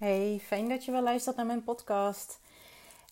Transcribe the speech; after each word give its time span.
Hey, 0.00 0.40
fijn 0.42 0.68
dat 0.68 0.84
je 0.84 0.92
weer 0.92 1.02
luistert 1.02 1.36
naar 1.36 1.46
mijn 1.46 1.64
podcast. 1.64 2.40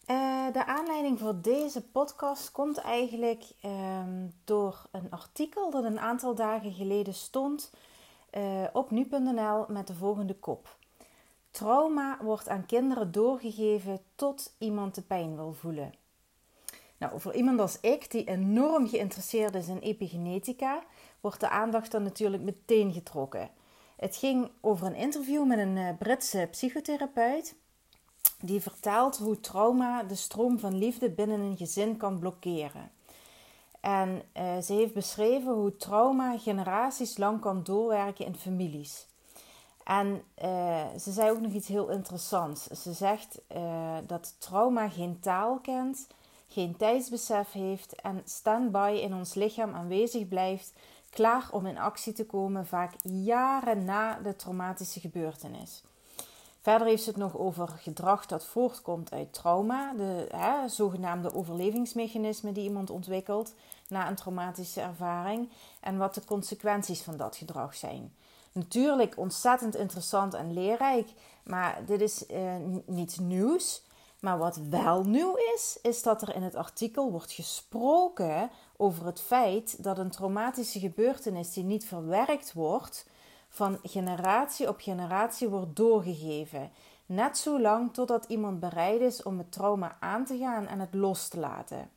Uh, 0.07 0.53
de 0.53 0.67
aanleiding 0.67 1.18
voor 1.18 1.41
deze 1.41 1.83
podcast 1.83 2.53
komt 2.53 2.79
eigenlijk 2.79 3.45
um, 3.65 4.34
door 4.45 4.87
een 4.91 5.11
artikel 5.11 5.71
dat 5.71 5.85
een 5.85 6.01
aantal 6.01 6.35
dagen 6.35 6.73
geleden 6.73 7.15
stond 7.15 7.73
uh, 8.37 8.64
op 8.73 8.91
nu.nl 8.91 9.64
met 9.69 9.87
de 9.87 9.95
volgende 9.95 10.35
kop. 10.35 10.77
Trauma 11.51 12.18
wordt 12.22 12.48
aan 12.48 12.66
kinderen 12.66 13.12
doorgegeven 13.12 14.00
tot 14.14 14.55
iemand 14.59 14.95
de 14.95 15.02
pijn 15.02 15.36
wil 15.36 15.52
voelen. 15.52 15.95
Nou, 16.98 17.20
voor 17.20 17.34
iemand 17.34 17.61
als 17.61 17.80
ik, 17.80 18.11
die 18.11 18.25
enorm 18.25 18.89
geïnteresseerd 18.89 19.55
is 19.55 19.68
in 19.68 19.79
epigenetica, 19.79 20.82
wordt 21.20 21.41
de 21.41 21.48
aandacht 21.48 21.91
dan 21.91 22.02
natuurlijk 22.02 22.43
meteen 22.43 22.93
getrokken. 22.93 23.50
Het 23.98 24.16
ging 24.16 24.50
over 24.60 24.86
een 24.86 24.94
interview 24.94 25.46
met 25.46 25.58
een 25.58 25.76
eh, 25.76 25.96
Britse 25.98 26.48
psychotherapeut. 26.50 27.54
Die 28.40 28.61
vertelt 28.61 29.16
hoe 29.16 29.40
trauma 29.40 30.02
de 30.02 30.14
stroom 30.14 30.58
van 30.58 30.79
liefde 30.79 31.11
binnen 31.11 31.40
een 31.40 31.56
gezin 31.56 31.96
kan 31.96 32.19
blokkeren. 32.19 32.91
En 33.80 34.23
uh, 34.37 34.59
ze 34.59 34.73
heeft 34.73 34.95
beschreven 34.95 35.53
hoe 35.53 35.77
trauma 35.77 36.39
generaties 36.39 37.16
lang 37.16 37.41
kan 37.41 37.62
doorwerken 37.62 38.27
in 38.27 38.34
families. 38.34 39.06
En 39.84 40.23
uh, 40.42 40.87
ze 40.98 41.12
zei 41.12 41.30
ook 41.30 41.41
nog 41.41 41.53
iets 41.53 41.69
heel 41.69 41.89
interessants. 41.89 42.67
Ze 42.67 42.92
zegt 42.92 43.41
dat 44.06 44.34
trauma 44.39 44.89
geen 44.89 45.20
taal 45.20 45.59
kent, 45.59 46.06
geen 46.48 46.77
tijdsbesef 46.77 47.53
heeft 47.53 47.95
en 47.95 48.23
standby 48.25 48.98
in 49.03 49.15
ons 49.15 49.34
lichaam 49.34 49.75
aanwezig 49.75 50.28
blijft 50.28 50.73
klaar 51.11 51.48
om 51.51 51.67
in 51.67 51.79
actie 51.79 52.12
te 52.12 52.27
komen, 52.27 52.67
vaak 52.67 52.95
jaren 53.03 53.85
na 53.85 54.19
de 54.23 54.37
traumatische 54.37 55.01
gebeurtenis. 55.01 55.83
Verder 56.61 56.87
heeft 56.87 57.03
ze 57.03 57.09
het 57.09 57.19
nog 57.19 57.39
over 57.39 57.69
gedrag 57.69 58.27
dat 58.27 58.45
voortkomt 58.45 59.12
uit 59.12 59.33
trauma, 59.33 59.92
de 59.92 60.27
hè, 60.31 60.69
zogenaamde 60.69 61.34
overlevingsmechanismen 61.34 62.55
die 62.55 62.64
iemand 62.64 62.91
ontwikkelt 62.91 63.55
na 63.89 64.09
een 64.09 64.14
traumatische 64.14 64.81
ervaring 64.81 65.48
en 65.81 65.98
wat 65.98 66.14
de 66.14 66.25
consequenties 66.25 67.03
van 67.03 67.17
dat 67.17 67.36
gedrag 67.36 67.75
zijn. 67.75 68.14
Natuurlijk 68.53 69.17
ontzettend 69.17 69.77
interessant 69.77 70.34
en 70.34 70.53
leerrijk, 70.53 71.09
maar 71.45 71.84
dit 71.86 72.01
is 72.01 72.27
uh, 72.31 72.55
niets 72.86 73.19
nieuws. 73.19 73.86
Maar 74.20 74.39
wat 74.39 74.56
wel 74.70 75.05
nieuw 75.05 75.36
is, 75.55 75.79
is 75.83 76.03
dat 76.03 76.23
er 76.23 76.34
in 76.34 76.42
het 76.42 76.55
artikel 76.55 77.11
wordt 77.11 77.33
gesproken 77.33 78.51
over 78.81 79.07
het 79.07 79.21
feit 79.21 79.83
dat 79.83 79.98
een 79.98 80.11
traumatische 80.11 80.79
gebeurtenis 80.79 81.53
die 81.53 81.65
niet 81.65 81.84
verwerkt 81.84 82.53
wordt, 82.53 83.07
van 83.48 83.79
generatie 83.83 84.69
op 84.69 84.81
generatie 84.81 85.48
wordt 85.48 85.77
doorgegeven. 85.77 86.70
Net 87.07 87.39
zo 87.39 87.61
lang 87.61 87.95
totdat 87.95 88.25
iemand 88.29 88.61
bereid 88.61 89.01
is 89.01 89.23
om 89.23 89.39
het 89.39 89.53
trauma 89.53 89.97
aan 90.01 90.25
te 90.25 90.39
gaan 90.39 90.67
en 90.67 90.81
het 90.81 90.95
los 90.95 91.29
te 91.29 91.39
laten. 91.39 91.91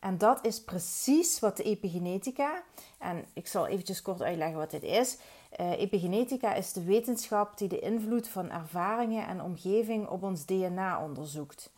En 0.00 0.18
dat 0.18 0.38
is 0.46 0.62
precies 0.64 1.38
wat 1.40 1.56
de 1.56 1.62
epigenetica, 1.62 2.62
en 2.98 3.24
ik 3.32 3.46
zal 3.46 3.66
eventjes 3.66 4.02
kort 4.02 4.22
uitleggen 4.22 4.58
wat 4.58 4.70
dit 4.70 4.82
is. 4.82 5.18
Uh, 5.60 5.70
epigenetica 5.70 6.54
is 6.54 6.72
de 6.72 6.84
wetenschap 6.84 7.58
die 7.58 7.68
de 7.68 7.78
invloed 7.78 8.28
van 8.28 8.50
ervaringen 8.50 9.26
en 9.26 9.42
omgeving 9.42 10.08
op 10.08 10.22
ons 10.22 10.46
DNA 10.46 11.02
onderzoekt. 11.02 11.70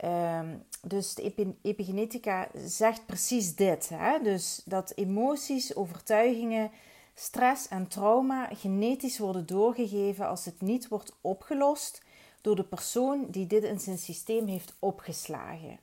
Uh, 0.00 0.40
dus 0.82 1.14
de 1.14 1.54
epigenetica 1.62 2.48
zegt 2.64 3.06
precies 3.06 3.54
dit: 3.54 3.88
hè? 3.88 4.22
Dus 4.22 4.62
dat 4.64 4.92
emoties, 4.94 5.74
overtuigingen, 5.74 6.70
stress 7.14 7.68
en 7.68 7.88
trauma 7.88 8.48
genetisch 8.52 9.18
worden 9.18 9.46
doorgegeven 9.46 10.28
als 10.28 10.44
het 10.44 10.60
niet 10.60 10.88
wordt 10.88 11.16
opgelost 11.20 12.02
door 12.40 12.56
de 12.56 12.64
persoon 12.64 13.26
die 13.30 13.46
dit 13.46 13.64
in 13.64 13.80
zijn 13.80 13.98
systeem 13.98 14.46
heeft 14.46 14.74
opgeslagen. 14.78 15.78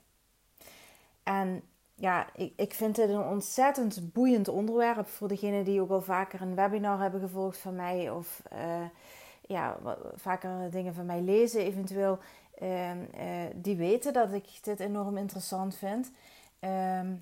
En 1.24 1.64
ja, 1.96 2.28
ik, 2.36 2.54
ik 2.56 2.74
vind 2.74 2.96
dit 2.96 3.10
een 3.10 3.24
ontzettend 3.24 4.14
boeiend 4.14 4.48
onderwerp 4.48 5.08
voor 5.08 5.28
degenen 5.28 5.64
die 5.64 5.82
ook 5.82 5.90
al 5.90 6.02
vaker 6.02 6.42
een 6.42 6.56
webinar 6.56 7.00
hebben 7.02 7.20
gevolgd 7.22 7.58
van 7.58 7.76
mij 7.76 8.10
of 8.10 8.42
uh, 8.54 8.86
ja, 9.52 9.78
vaker 10.16 10.72
dingen 10.72 10.94
van 10.94 11.06
mij 11.06 11.22
lezen 11.22 11.62
eventueel. 11.62 12.20
Uh, 12.62 12.90
uh, 12.90 12.98
die 13.56 13.76
weten 13.76 14.14
dat 14.14 14.34
ik 14.34 14.46
dit 14.62 14.80
enorm 14.80 15.18
interessant 15.18 15.76
vind. 15.76 16.12
Ehm, 16.60 17.14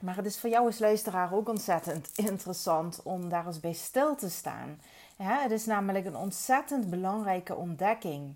maar 0.00 0.16
het 0.16 0.26
is 0.26 0.38
voor 0.38 0.50
jou 0.50 0.66
als 0.66 0.78
luisteraar 0.78 1.34
ook 1.34 1.48
ontzettend 1.48 2.10
interessant 2.28 3.02
om 3.02 3.28
daar 3.28 3.46
eens 3.46 3.60
bij 3.60 3.72
stil 3.72 4.16
te 4.16 4.30
staan. 4.30 4.80
Ja, 5.18 5.42
het 5.42 5.50
is 5.50 5.66
namelijk 5.66 6.06
een 6.06 6.16
ontzettend 6.16 6.90
belangrijke 6.90 7.54
ontdekking. 7.54 8.34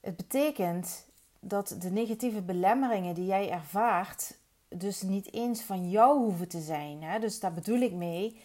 Het 0.00 0.16
betekent 0.16 1.06
dat 1.40 1.76
de 1.78 1.90
negatieve 1.90 2.42
belemmeringen 2.42 3.14
die 3.14 3.26
jij 3.26 3.50
ervaart 3.50 4.36
dus 4.68 5.02
niet 5.02 5.32
eens 5.32 5.62
van 5.62 5.90
jou 5.90 6.18
hoeven 6.18 6.48
te 6.48 6.60
zijn. 6.60 7.02
Hè? 7.02 7.18
Dus 7.18 7.40
daar 7.40 7.52
bedoel 7.52 7.80
ik 7.80 7.92
mee. 7.92 8.40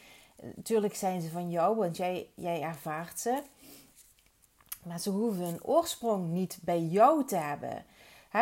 Natuurlijk 0.55 0.95
zijn 0.95 1.21
ze 1.21 1.29
van 1.29 1.49
jou, 1.49 1.75
want 1.75 1.97
jij, 1.97 2.29
jij 2.35 2.61
ervaart 2.61 3.19
ze. 3.19 3.41
Maar 4.83 4.99
ze 4.99 5.09
hoeven 5.09 5.45
een 5.45 5.63
oorsprong 5.63 6.29
niet 6.29 6.59
bij 6.61 6.81
jou 6.81 7.25
te 7.25 7.35
hebben. 7.35 7.85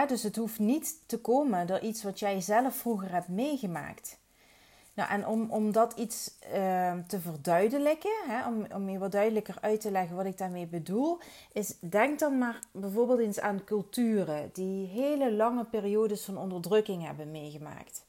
Dus 0.07 0.23
het 0.23 0.35
hoeft 0.35 0.59
niet 0.59 0.97
te 1.05 1.19
komen 1.19 1.67
door 1.67 1.79
iets 1.79 2.03
wat 2.03 2.19
jij 2.19 2.41
zelf 2.41 2.75
vroeger 2.75 3.11
hebt 3.11 3.27
meegemaakt. 3.27 4.17
Nou, 4.93 5.09
en 5.09 5.27
om, 5.27 5.51
om 5.51 5.71
dat 5.71 5.93
iets 5.93 6.37
uh, 6.53 6.93
te 7.07 7.19
verduidelijken, 7.19 8.15
hè, 8.27 8.47
om, 8.47 8.65
om 8.73 8.89
je 8.89 8.97
wat 8.97 9.11
duidelijker 9.11 9.57
uit 9.61 9.81
te 9.81 9.91
leggen 9.91 10.15
wat 10.15 10.25
ik 10.25 10.37
daarmee 10.37 10.67
bedoel, 10.67 11.19
is 11.51 11.79
denk 11.79 12.19
dan 12.19 12.37
maar 12.37 12.59
bijvoorbeeld 12.71 13.19
eens 13.19 13.39
aan 13.39 13.63
culturen 13.63 14.49
die 14.53 14.87
hele 14.87 15.31
lange 15.33 15.65
periodes 15.65 16.23
van 16.25 16.37
onderdrukking 16.37 17.05
hebben 17.05 17.31
meegemaakt. 17.31 18.06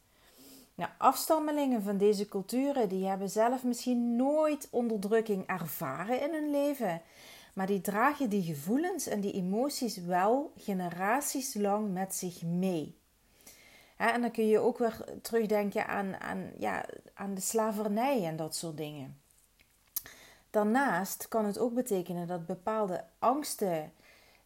Nou, 0.78 0.90
afstammelingen 0.98 1.82
van 1.82 1.96
deze 1.96 2.28
culturen 2.28 2.88
die 2.88 3.06
hebben 3.06 3.30
zelf 3.30 3.64
misschien 3.64 4.16
nooit 4.16 4.68
onderdrukking 4.70 5.46
ervaren 5.46 6.20
in 6.20 6.32
hun 6.32 6.50
leven, 6.50 7.02
maar 7.54 7.66
die 7.66 7.80
dragen 7.80 8.30
die 8.30 8.42
gevoelens 8.42 9.06
en 9.06 9.20
die 9.20 9.32
emoties 9.32 9.96
wel 9.96 10.52
generaties 10.56 11.54
lang 11.54 11.92
met 11.92 12.14
zich 12.14 12.42
mee 12.42 12.98
en 13.98 14.20
dan 14.20 14.30
kun 14.30 14.46
je 14.46 14.58
ook 14.58 14.78
weer 14.78 15.04
terugdenken 15.22 15.86
aan, 15.86 16.16
aan, 16.16 16.50
ja, 16.58 16.84
aan 17.14 17.34
de 17.34 17.40
slavernij 17.40 18.24
en 18.24 18.36
dat 18.36 18.56
soort 18.56 18.76
dingen. 18.76 19.20
Daarnaast 20.50 21.28
kan 21.28 21.44
het 21.44 21.58
ook 21.58 21.74
betekenen 21.74 22.26
dat 22.26 22.46
bepaalde 22.46 23.04
angsten 23.18 23.92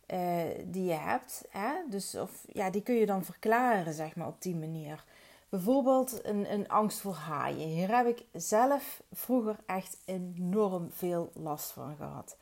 uh, 0.06 0.42
die 0.64 0.84
je 0.84 0.92
hebt, 0.92 1.44
hè, 1.48 1.72
dus 1.88 2.14
of, 2.14 2.44
ja, 2.52 2.70
die 2.70 2.82
kun 2.82 2.94
je 2.94 3.06
dan 3.06 3.24
verklaren 3.24 3.94
zeg 3.94 4.16
maar, 4.16 4.26
op 4.26 4.42
die 4.42 4.56
manier. 4.56 5.04
Bijvoorbeeld 5.52 6.24
een, 6.24 6.52
een 6.52 6.68
angst 6.68 7.00
voor 7.00 7.14
haaien. 7.14 7.68
Hier 7.68 7.96
heb 7.96 8.06
ik 8.06 8.24
zelf 8.32 9.02
vroeger 9.12 9.56
echt 9.66 9.96
enorm 10.04 10.90
veel 10.92 11.30
last 11.34 11.70
van 11.70 11.96
gehad. 11.96 12.36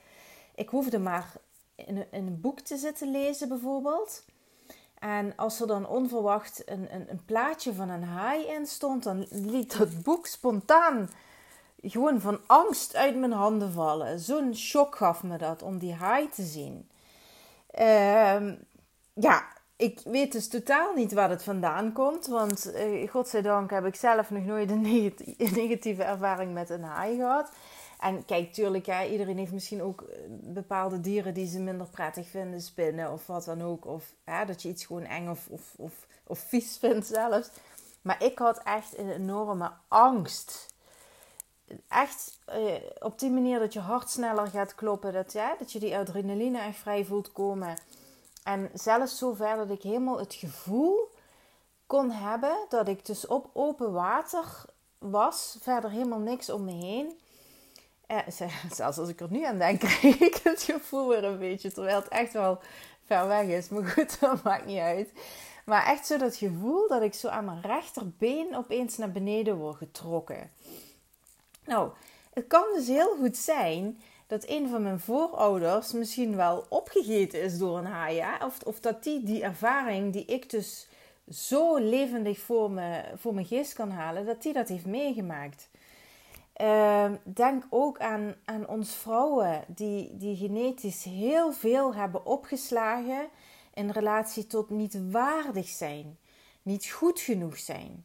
Ik 0.55 0.69
hoefde 0.69 0.99
maar 0.99 1.33
in 1.75 2.07
een, 2.11 2.41
boek 2.41 2.61
te 2.61 2.77
zitten 2.77 3.11
lezen 3.11 3.49
bijvoorbeeld. 3.49 4.25
En 4.99 5.37
als 5.37 5.61
er 5.61 5.67
dan 5.67 5.89
onverwacht 5.89 6.63
een, 6.65 6.95
een, 6.95 7.11
een, 7.11 7.25
plaatje 7.25 7.75
van 7.75 7.89
een 7.89 8.05
haai 8.05 8.47
in 8.47 8.67
stond, 8.67 9.03
dan 9.03 9.27
liet 9.31 9.79
het 9.79 10.03
boek 10.03 10.27
spontaan 10.27 11.11
gewoon 11.83 12.21
van 12.21 12.41
angst 12.47 12.97
uit 12.97 13.17
mijn 13.17 13.33
handen 13.33 13.73
vallen. 13.73 14.21
Zo'n 14.21 14.55
shock 14.57 14.97
gaf 14.97 15.23
me 15.23 15.39
dat 15.39 15.63
om 15.63 15.79
die 15.79 15.95
haai 15.95 16.29
te 16.29 16.43
zien. 16.43 16.91
Uh, 17.79 18.53
ja, 19.15 19.59
ik 19.81 20.01
weet 20.05 20.33
dus 20.33 20.49
totaal 20.49 20.95
niet 20.95 21.13
waar 21.13 21.31
het 21.31 21.43
vandaan 21.43 21.93
komt. 21.93 22.27
Want 22.27 22.75
uh, 22.75 23.11
godzijdank 23.11 23.71
heb 23.71 23.85
ik 23.87 23.95
zelf 23.95 24.31
nog 24.31 24.45
nooit 24.45 24.71
een 24.71 24.83
negatieve 25.63 26.03
ervaring 26.03 26.55
met 26.55 26.71
een 26.71 26.83
haai 26.83 27.17
gehad. 27.17 27.51
En 28.01 28.25
kijk, 28.25 28.53
tuurlijk, 28.53 28.87
ja, 28.87 29.05
iedereen 29.05 29.39
heeft 29.39 29.53
misschien 29.53 29.83
ook 29.83 30.01
eh, 30.01 30.19
bepaalde 30.29 31.01
dieren 31.01 31.35
die 31.35 31.49
ze 31.49 31.61
minder 31.61 31.87
prettig 31.87 32.29
vinden, 32.29 32.61
spinnen 32.61 33.13
of 33.13 33.27
wat 33.27 33.45
dan 33.45 33.63
ook. 33.63 33.87
Of 33.87 34.13
dat 34.47 34.63
je 34.63 34.69
iets 34.69 34.85
gewoon 34.85 35.05
eng 35.05 35.29
of, 35.29 35.47
of, 35.49 35.75
of, 35.77 36.07
of 36.27 36.39
vies 36.39 36.77
vindt 36.81 37.07
zelfs. 37.07 37.51
Maar 38.03 38.25
ik 38.25 38.39
had 38.39 38.63
echt 38.63 38.99
een 38.99 39.11
enorme 39.11 39.71
angst. 39.89 40.75
Echt 41.89 42.39
eh, 42.45 42.75
op 42.99 43.19
die 43.19 43.31
manier 43.31 43.59
dat 43.59 43.73
je 43.73 43.81
hart 43.81 44.11
sneller 44.11 44.47
gaat 44.47 44.75
kloppen. 44.75 45.13
Dat, 45.13 45.33
ja, 45.33 45.55
dat 45.59 45.73
je 45.73 45.79
die 45.79 45.97
adrenaline 45.97 46.61
echt 46.61 46.79
vrij 46.79 47.05
voelt 47.05 47.33
komen. 47.33 47.77
En 48.43 48.71
zelfs 48.75 49.19
zover 49.19 49.57
dat 49.57 49.71
ik 49.71 49.83
helemaal 49.83 50.19
het 50.19 50.35
gevoel 50.35 51.11
kon 51.87 52.11
hebben 52.11 52.57
dat 52.69 52.89
ik 52.89 53.07
dus 53.07 53.27
op 53.27 53.51
open 53.53 53.93
water 53.93 54.65
was. 54.99 55.59
Verder 55.61 55.91
helemaal 55.91 56.19
niks 56.19 56.51
om 56.51 56.65
me 56.65 56.73
heen. 56.73 57.19
Eh, 58.07 58.19
zelfs 58.73 58.99
als 58.99 59.09
ik 59.09 59.21
er 59.21 59.31
nu 59.31 59.45
aan 59.45 59.59
denk, 59.59 59.81
krijg 60.01 60.21
ik 60.21 60.41
het 60.43 60.63
gevoel 60.63 61.09
weer 61.09 61.25
een 61.25 61.39
beetje. 61.39 61.73
Terwijl 61.73 61.97
het 61.97 62.09
echt 62.09 62.33
wel 62.33 62.59
ver 63.05 63.27
weg 63.27 63.47
is. 63.47 63.69
Maar 63.69 63.87
goed, 63.87 64.21
dat 64.21 64.43
maakt 64.43 64.67
niet 64.67 64.79
uit. 64.79 65.13
Maar 65.65 65.87
echt 65.87 66.07
zo 66.07 66.19
dat 66.19 66.37
gevoel 66.37 66.89
dat 66.89 67.03
ik 67.03 67.15
zo 67.15 67.29
aan 67.29 67.45
mijn 67.45 67.61
rechterbeen 67.61 68.57
opeens 68.57 68.97
naar 68.97 69.13
beneden 69.13 69.57
word 69.57 69.77
getrokken. 69.77 70.51
Nou, 71.65 71.91
het 72.33 72.47
kan 72.47 72.65
dus 72.75 72.87
heel 72.87 73.17
goed 73.17 73.37
zijn 73.37 74.01
dat 74.31 74.49
een 74.49 74.69
van 74.69 74.83
mijn 74.83 75.01
voorouders 75.01 75.93
misschien 75.93 76.37
wel 76.37 76.65
opgegeten 76.69 77.43
is 77.43 77.59
door 77.59 77.79
een 77.79 77.87
haai. 77.87 78.23
Of, 78.45 78.59
of 78.63 78.81
dat 78.81 79.03
die 79.03 79.23
die 79.23 79.43
ervaring 79.43 80.13
die 80.13 80.25
ik 80.25 80.51
dus 80.51 80.89
zo 81.29 81.77
levendig 81.77 82.39
voor, 82.39 82.71
me, 82.71 83.03
voor 83.17 83.35
mijn 83.35 83.47
geest 83.47 83.73
kan 83.73 83.91
halen, 83.91 84.27
dat 84.27 84.43
die 84.43 84.53
dat 84.53 84.69
heeft 84.69 84.87
meegemaakt. 84.87 85.69
Uh, 86.61 87.13
denk 87.25 87.65
ook 87.71 87.99
aan, 87.99 88.35
aan 88.45 88.69
ons 88.69 88.95
vrouwen 88.95 89.65
die, 89.67 90.17
die 90.17 90.37
genetisch 90.37 91.05
heel 91.05 91.53
veel 91.53 91.95
hebben 91.95 92.27
opgeslagen 92.27 93.29
in 93.75 93.91
relatie 93.91 94.47
tot 94.47 94.71
niet 94.71 95.11
waardig 95.11 95.69
zijn, 95.69 96.19
niet 96.63 96.87
goed 96.87 97.21
genoeg 97.21 97.59
zijn. 97.59 98.05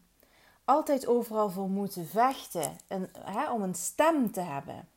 Altijd 0.63 1.07
overal 1.07 1.49
voor 1.49 1.69
moeten 1.69 2.07
vechten 2.07 2.77
en, 2.87 3.09
hè, 3.19 3.51
om 3.51 3.61
een 3.61 3.75
stem 3.75 4.31
te 4.31 4.41
hebben. 4.41 4.87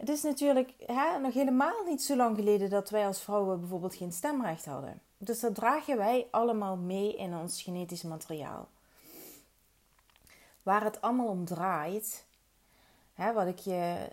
Het 0.00 0.08
is 0.08 0.22
natuurlijk 0.22 0.72
hè, 0.86 1.18
nog 1.18 1.34
helemaal 1.34 1.84
niet 1.86 2.02
zo 2.02 2.16
lang 2.16 2.36
geleden 2.36 2.70
dat 2.70 2.90
wij 2.90 3.06
als 3.06 3.20
vrouwen 3.20 3.60
bijvoorbeeld 3.60 3.94
geen 3.94 4.12
stemrecht 4.12 4.64
hadden. 4.64 5.00
Dus 5.18 5.40
dat 5.40 5.54
dragen 5.54 5.96
wij 5.96 6.26
allemaal 6.30 6.76
mee 6.76 7.16
in 7.16 7.34
ons 7.34 7.62
genetisch 7.62 8.02
materiaal. 8.02 8.68
Waar 10.62 10.84
het 10.84 11.00
allemaal 11.00 11.26
om 11.26 11.44
draait, 11.44 12.24
hè, 13.14 13.32
wat 13.32 13.46
ik 13.46 13.58
je 13.58 14.08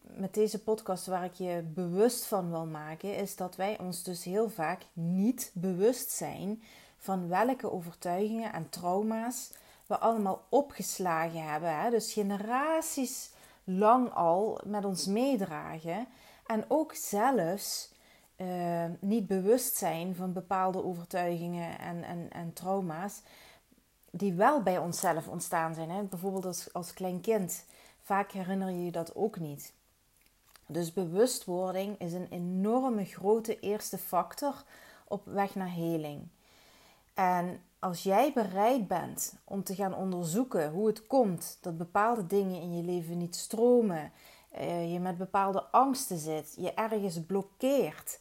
met 0.00 0.34
deze 0.34 0.62
podcast, 0.62 1.06
waar 1.06 1.24
ik 1.24 1.34
je 1.34 1.62
bewust 1.74 2.26
van 2.26 2.50
wil 2.50 2.66
maken, 2.66 3.16
is 3.16 3.36
dat 3.36 3.56
wij 3.56 3.78
ons 3.78 4.02
dus 4.02 4.24
heel 4.24 4.50
vaak 4.50 4.82
niet 4.92 5.50
bewust 5.54 6.10
zijn 6.10 6.62
van 6.98 7.28
welke 7.28 7.72
overtuigingen 7.72 8.52
en 8.52 8.68
trauma's 8.68 9.50
we 9.86 9.98
allemaal 9.98 10.44
opgeslagen 10.48 11.42
hebben. 11.42 11.80
Hè? 11.80 11.90
Dus 11.90 12.12
generaties 12.12 13.34
lang 13.66 14.10
al 14.12 14.60
met 14.64 14.84
ons 14.84 15.06
meedragen. 15.06 16.08
En 16.46 16.64
ook 16.68 16.94
zelfs 16.94 17.92
uh, 18.36 18.84
niet 19.00 19.26
bewust 19.26 19.76
zijn 19.76 20.14
van 20.14 20.32
bepaalde 20.32 20.84
overtuigingen 20.84 21.78
en, 21.78 22.02
en, 22.02 22.30
en 22.30 22.52
trauma's. 22.52 23.22
Die 24.10 24.32
wel 24.32 24.62
bij 24.62 24.78
onszelf 24.78 25.28
ontstaan 25.28 25.74
zijn. 25.74 25.90
Hè? 25.90 26.02
Bijvoorbeeld 26.02 26.44
als, 26.46 26.72
als 26.72 26.92
klein 26.92 27.20
kind. 27.20 27.64
Vaak 28.02 28.32
herinner 28.32 28.70
je 28.70 28.84
je 28.84 28.90
dat 28.90 29.14
ook 29.14 29.38
niet. 29.38 29.72
Dus 30.66 30.92
bewustwording 30.92 31.98
is 32.00 32.12
een 32.12 32.28
enorme 32.30 33.04
grote 33.04 33.60
eerste 33.60 33.98
factor 33.98 34.64
op 35.08 35.24
weg 35.24 35.54
naar 35.54 35.72
heling. 35.72 36.28
En 37.14 37.60
als 37.78 38.02
jij 38.02 38.32
bereid 38.32 38.88
bent 38.88 39.34
om 39.44 39.62
te 39.62 39.74
gaan 39.74 39.94
onderzoeken 39.94 40.70
hoe 40.70 40.86
het 40.86 41.06
komt 41.06 41.58
dat 41.60 41.78
bepaalde 41.78 42.26
dingen 42.26 42.60
in 42.60 42.76
je 42.76 42.82
leven 42.82 43.18
niet 43.18 43.36
stromen, 43.36 44.12
uh, 44.58 44.92
je 44.92 45.00
met 45.00 45.18
bepaalde 45.18 45.62
angsten 45.62 46.18
zit, 46.18 46.54
je 46.58 46.74
ergens 46.74 47.20
blokkeert, 47.26 48.20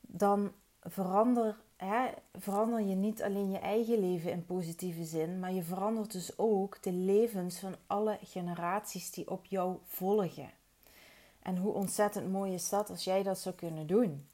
dan 0.00 0.52
verander, 0.80 1.56
hè, 1.76 2.08
verander 2.34 2.80
je 2.80 2.94
niet 2.94 3.22
alleen 3.22 3.50
je 3.50 3.58
eigen 3.58 3.98
leven 3.98 4.30
in 4.30 4.46
positieve 4.46 5.04
zin, 5.04 5.40
maar 5.40 5.52
je 5.52 5.62
verandert 5.62 6.12
dus 6.12 6.38
ook 6.38 6.82
de 6.82 6.92
levens 6.92 7.58
van 7.58 7.74
alle 7.86 8.18
generaties 8.22 9.10
die 9.10 9.30
op 9.30 9.44
jou 9.44 9.76
volgen. 9.84 10.50
En 11.42 11.56
hoe 11.56 11.72
ontzettend 11.72 12.32
mooi 12.32 12.52
is 12.52 12.68
dat 12.68 12.90
als 12.90 13.04
jij 13.04 13.22
dat 13.22 13.38
zou 13.38 13.54
kunnen 13.54 13.86
doen. 13.86 14.26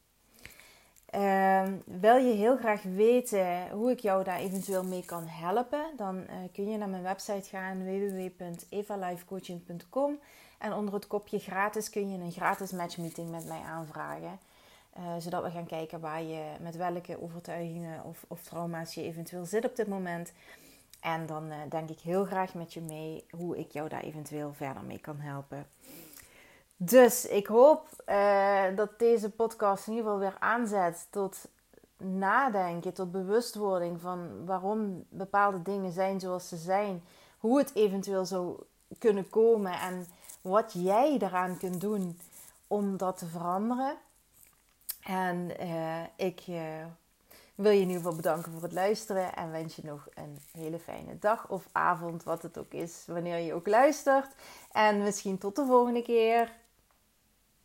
Uh, 1.15 1.63
wil 1.85 2.17
je 2.17 2.33
heel 2.33 2.57
graag 2.57 2.83
weten 2.83 3.71
hoe 3.71 3.91
ik 3.91 3.99
jou 3.99 4.25
daar 4.25 4.39
eventueel 4.39 4.85
mee 4.85 5.05
kan 5.05 5.27
helpen? 5.27 5.85
Dan 5.97 6.17
uh, 6.17 6.25
kun 6.53 6.71
je 6.71 6.79
naar 6.79 6.89
mijn 6.89 7.03
website 7.03 7.49
gaan 7.49 7.85
www.evalifecoaching.com 7.85 10.19
en 10.59 10.73
onder 10.73 10.95
het 10.95 11.07
kopje 11.07 11.39
gratis 11.39 11.91
kun 11.91 12.11
je 12.11 12.19
een 12.19 12.33
gratis 12.33 12.71
matchmeeting 12.71 13.31
met 13.31 13.47
mij 13.47 13.61
aanvragen. 13.61 14.39
Uh, 14.99 15.15
zodat 15.19 15.43
we 15.43 15.51
gaan 15.51 15.67
kijken 15.67 16.01
waar 16.01 16.23
je, 16.23 16.43
met 16.61 16.77
welke 16.77 17.23
overtuigingen 17.23 18.05
of, 18.05 18.25
of 18.29 18.43
trauma's 18.43 18.95
je 18.95 19.03
eventueel 19.03 19.45
zit 19.45 19.65
op 19.65 19.77
dit 19.77 19.87
moment. 19.87 20.33
En 21.01 21.27
dan 21.27 21.47
uh, 21.47 21.55
denk 21.69 21.91
ik 21.91 22.01
heel 22.01 22.25
graag 22.25 22.55
met 22.55 22.75
je 22.75 22.81
mee 22.81 23.25
hoe 23.31 23.59
ik 23.59 23.71
jou 23.71 23.89
daar 23.89 24.03
eventueel 24.03 24.53
verder 24.53 24.83
mee 24.83 24.99
kan 24.99 25.21
helpen. 25.21 25.67
Dus 26.85 27.27
ik 27.27 27.47
hoop 27.47 27.89
uh, 28.09 28.63
dat 28.77 28.99
deze 28.99 29.31
podcast 29.31 29.87
in 29.87 29.93
ieder 29.93 30.11
geval 30.11 30.29
weer 30.29 30.37
aanzet 30.39 31.07
tot 31.11 31.49
nadenken, 31.97 32.93
tot 32.93 33.13
bewustwording 33.13 34.01
van 34.01 34.45
waarom 34.45 35.05
bepaalde 35.09 35.63
dingen 35.63 35.93
zijn 35.93 36.21
zoals 36.21 36.49
ze 36.49 36.57
zijn, 36.57 37.03
hoe 37.39 37.59
het 37.59 37.75
eventueel 37.75 38.25
zou 38.25 38.63
kunnen 38.99 39.31
komen 39.31 39.73
en 39.73 40.07
wat 40.41 40.73
jij 40.77 41.19
daaraan 41.19 41.59
kunt 41.59 41.81
doen 41.81 42.21
om 42.67 42.97
dat 42.97 43.19
te 43.19 43.27
veranderen. 43.27 43.97
En 45.03 45.51
uh, 45.61 46.03
ik 46.17 46.43
uh, 46.49 46.61
wil 47.55 47.71
je 47.71 47.81
in 47.81 47.87
ieder 47.87 47.97
geval 47.97 48.17
bedanken 48.17 48.53
voor 48.53 48.63
het 48.63 48.73
luisteren 48.73 49.35
en 49.35 49.51
wens 49.51 49.77
je 49.77 49.83
nog 49.85 50.09
een 50.15 50.39
hele 50.53 50.79
fijne 50.79 51.19
dag 51.19 51.49
of 51.49 51.69
avond, 51.73 52.23
wat 52.23 52.43
het 52.43 52.59
ook 52.59 52.73
is, 52.73 53.05
wanneer 53.07 53.39
je 53.39 53.55
ook 53.55 53.67
luistert. 53.67 54.35
En 54.73 55.03
misschien 55.03 55.39
tot 55.39 55.57
de 55.57 55.67
volgende 55.67 56.03
keer. 56.03 56.61